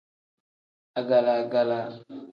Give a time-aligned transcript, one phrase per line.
[0.99, 1.79] Agala-gala.